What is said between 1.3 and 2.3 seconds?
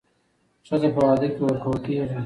کې ورکول کېږي